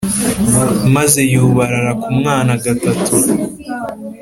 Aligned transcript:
Maze 0.95 1.19
yubarara 1.31 1.91
ku 2.01 2.09
mwana 2.17 2.53
gatatu 2.65 3.15